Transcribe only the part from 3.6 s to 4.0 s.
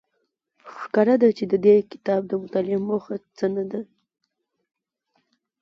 ده